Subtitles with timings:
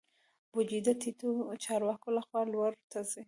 [0.53, 1.31] بودیجه د ټیټو
[1.63, 3.19] چارواکو لخوا لوړو ته ځي.